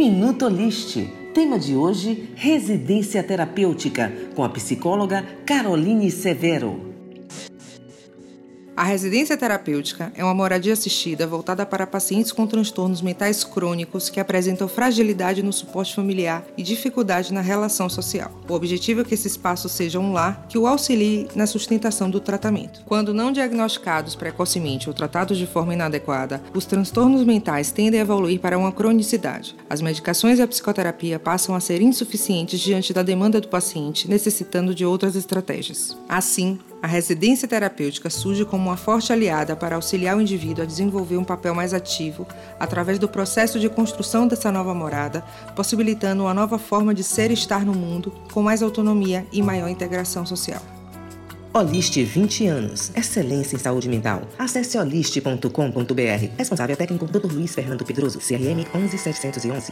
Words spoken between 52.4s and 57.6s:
anos. Excelência em saúde mental. Acesse oliste.com.br. Responsável técnico Dr. Luiz